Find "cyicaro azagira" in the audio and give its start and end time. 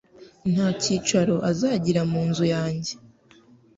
0.81-2.01